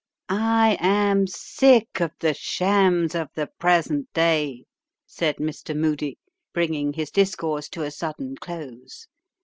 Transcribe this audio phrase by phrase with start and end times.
[0.29, 4.65] "I am sick of the shams of the present day,"
[5.05, 5.77] said Mr.
[5.77, 6.17] Moody,
[6.55, 9.07] bringing his discourse to a sudden close.